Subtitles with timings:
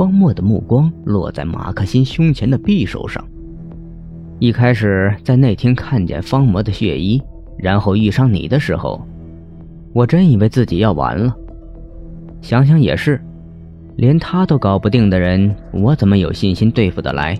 [0.00, 3.22] 方墨的目光落在马克辛胸前的匕首上。
[4.38, 7.22] 一开始在那天看见方魔的血衣，
[7.58, 9.06] 然后遇上你的时候，
[9.92, 11.36] 我真以为自己要完了。
[12.40, 13.20] 想想也是，
[13.96, 17.38] 连他都搞不定的人，我怎么有信心对付得来？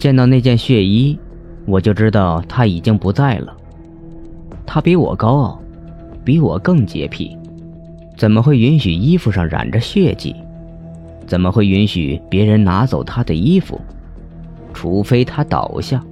[0.00, 1.16] 见到那件血衣，
[1.64, 3.56] 我就知道他已经不在了。
[4.66, 5.62] 他比我高傲，
[6.24, 7.38] 比我更洁癖，
[8.16, 10.34] 怎么会允许衣服上染着血迹？
[11.28, 13.78] 怎么会允许别人拿走他的衣服？
[14.72, 16.02] 除非他倒下。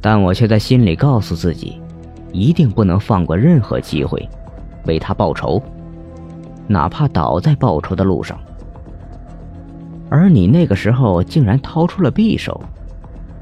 [0.00, 1.80] 但我却在心里告诉自己，
[2.32, 4.26] 一定不能放过任何机会。
[4.84, 5.60] 为他报仇，
[6.68, 8.38] 哪怕倒在报仇的路上。
[10.08, 12.62] 而你那个时候竟然掏出了匕首，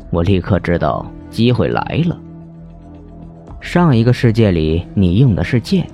[0.09, 2.19] 我立刻知道机会来了。
[3.61, 5.87] 上一个世界里你用的是剑，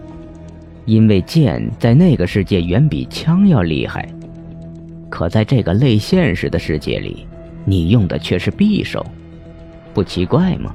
[0.84, 4.08] 因为剑在那个世界远比枪要厉害。
[5.10, 7.26] 可在这个类现实的世界里，
[7.66, 9.04] 你用的却是匕首，
[9.92, 10.74] 不奇怪吗？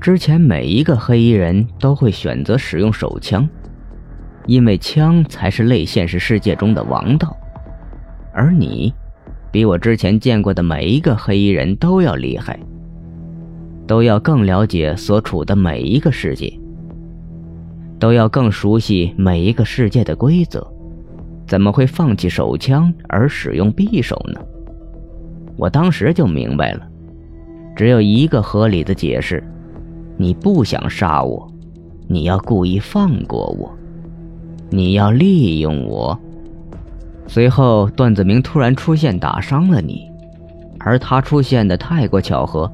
[0.00, 3.48] 之前每一个黑衣人都会选择使用手枪，
[4.46, 7.36] 因为枪才是类现实世界中的王道。
[8.32, 8.94] 而你，
[9.50, 12.58] 比我之前见过的每一个黑衣人都要厉害，
[13.86, 16.52] 都要更了解所处的每一个世界，
[17.98, 20.70] 都要更熟悉每一个世界的规则，
[21.46, 24.40] 怎么会放弃手枪而使用匕首呢？
[25.56, 26.86] 我当时就明白了，
[27.74, 29.42] 只有一个合理的解释。
[30.18, 31.46] 你不想杀我，
[32.08, 33.70] 你要故意放过我，
[34.70, 36.18] 你要利用我。
[37.26, 40.02] 随后，段子明突然出现，打伤了你，
[40.80, 42.70] 而他出现的太过巧合，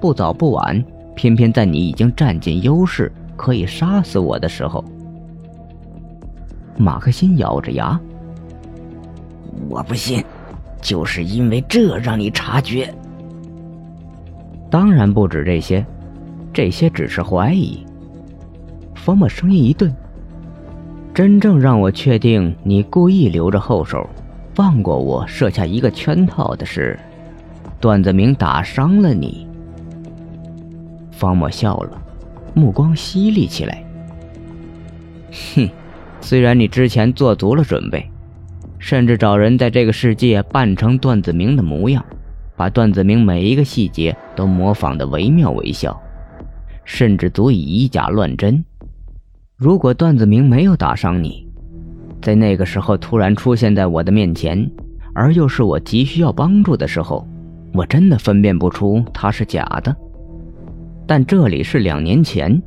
[0.00, 0.82] 不早不晚，
[1.14, 4.84] 偏偏在你已经占尽优势，可以杀死我的时候。
[6.80, 7.98] 马克辛咬着牙
[9.68, 10.24] ：“我不信，
[10.80, 12.92] 就是因为这让你察觉。
[14.70, 15.84] 当然不止这些。”
[16.52, 17.86] 这些只是怀疑。
[18.96, 19.94] 方墨声音一顿。
[21.14, 24.08] 真正让我确定你故意留着后手，
[24.52, 26.98] 放过我，设下一个圈套的是，
[27.80, 29.46] 段子明打伤了你。
[31.12, 32.02] 方默笑了，
[32.52, 33.84] 目光犀利起来。
[35.54, 35.68] 哼，
[36.20, 38.08] 虽然你之前做足了准备，
[38.78, 42.04] 甚至找人在这个世界扮成段子明的模样，
[42.56, 45.98] 把段子明每一个细节都模仿的惟妙惟肖。
[46.84, 48.64] 甚至足以以假乱真。
[49.56, 51.46] 如果段子明没有打伤你，
[52.20, 54.68] 在那个时候突然出现在我的面前，
[55.14, 57.28] 而又是我急需要帮助的时候，
[57.74, 59.94] 我真的分辨不出他是假的。
[61.06, 62.60] 但这里是两年前，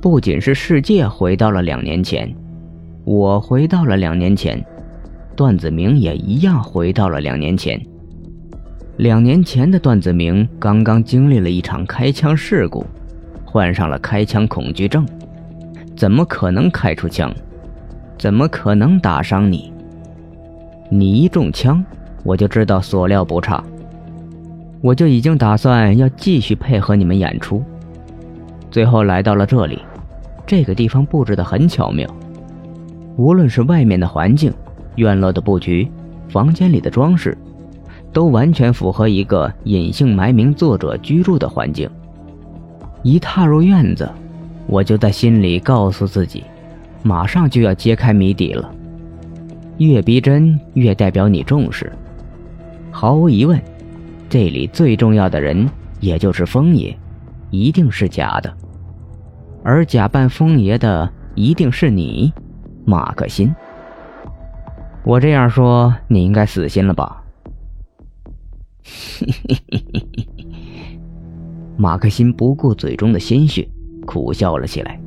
[0.00, 2.32] 不仅是世界回到了两年前，
[3.04, 4.64] 我回到了两年前，
[5.34, 7.80] 段子明也一样回到了两年前。
[8.98, 12.84] 两年前的段子明刚刚经历了一场开枪事故。
[13.44, 15.04] 患上了开枪恐惧症，
[15.96, 17.34] 怎么可能开出枪？
[18.16, 19.72] 怎么可能打伤你？
[20.88, 21.84] 你一中枪，
[22.22, 23.64] 我就知道所料不差，
[24.80, 27.60] 我就已经打算要继续配合你们演出。
[28.70, 29.80] 最后来到了这里，
[30.46, 32.08] 这个地方布置的很巧妙，
[33.20, 34.50] 无论是外面的环境、
[34.96, 35.86] 院落的布局、
[36.30, 37.36] 房间里的装饰，
[38.14, 41.86] 都完全符合一个隐姓埋名作者居住的环境。
[43.02, 44.10] 一踏入院子，
[44.66, 46.42] 我就在心里告诉自己，
[47.02, 48.72] 马上就要揭开谜底了。
[49.76, 51.92] 越逼真，越代表你重视。
[52.90, 53.60] 毫无疑问，
[54.30, 55.68] 这里最重要的人，
[56.00, 56.96] 也就是风爷，
[57.50, 58.50] 一定是假的。
[59.62, 62.32] 而假扮风爷的，一定是你，
[62.90, 63.54] 马克辛。
[65.04, 67.22] 我这样说，你应该死心了吧？
[68.82, 70.26] 嘿嘿嘿嘿嘿。
[71.76, 73.68] 马克辛不顾嘴中的鲜血，
[74.04, 75.00] 苦笑了起来。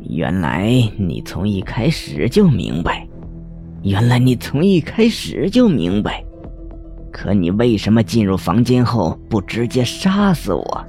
[0.00, 0.68] 原来
[0.98, 3.06] 你从一开始就明白，
[3.84, 6.24] 原来你从一开始就明白。
[7.12, 10.84] 可你为什么进入房间后不直接杀死我？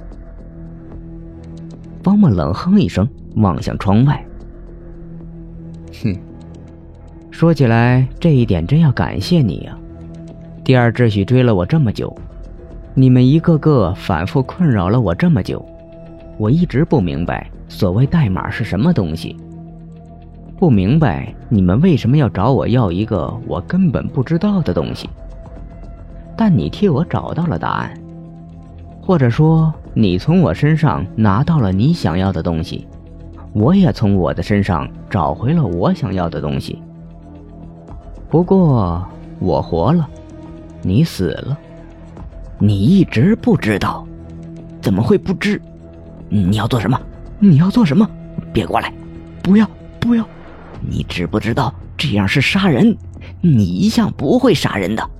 [2.02, 4.26] 方墨冷哼一声，望向窗外。
[6.02, 6.16] 哼，
[7.30, 9.76] 说起来这一点真要感谢你呀。
[10.64, 12.16] 第二秩序追了我这么久。
[12.94, 15.64] 你们一个个反复困扰了我这么久，
[16.38, 19.36] 我一直不明白所谓代码是什么东西，
[20.58, 25.10] 不明白你们为什么要找我要一个我根本不知道的东西。
[26.36, 27.92] 但你替我找到了答案，
[29.02, 32.86] 或者说你从我身上拿到了你想要的东西，
[33.58, 36.78] 我也从我的身上找回了我想要的东西。
[38.28, 39.02] 不过
[39.38, 40.06] 我活了，
[40.82, 41.56] 你死了。
[42.58, 44.06] 你一直不知道，
[44.82, 45.58] 怎么会不知？
[46.28, 47.00] 你要做什么？
[47.38, 48.06] 你要做什么？
[48.52, 48.92] 别过来！
[49.42, 49.66] 不要，
[49.98, 50.22] 不要！
[50.82, 52.94] 你知不知道这样是杀人？
[53.40, 55.10] 你一向不会杀人的，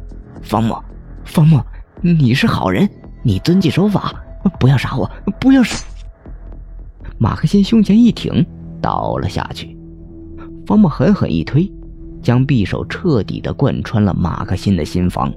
[0.43, 0.85] 方墨，
[1.25, 1.65] 方墨，
[2.03, 2.87] 你是好人，
[3.23, 4.13] 你遵纪守法，
[4.61, 5.11] 不要杀我，
[5.41, 5.83] 不要杀！
[7.19, 8.45] 马克辛胸前一挺，
[8.81, 9.77] 倒了下去。
[10.67, 11.71] 方木狠狠一推，
[12.23, 15.33] 将匕首彻底的贯穿了马克辛的心房。